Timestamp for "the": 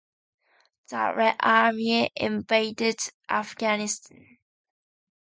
0.89-1.13